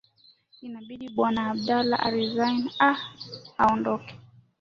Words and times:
itabidi 0.65 1.07
bwana 1.15 1.41
abdalla 1.51 1.95
aresign 2.07 2.59
aa 2.89 2.97
aondoke 3.61 4.13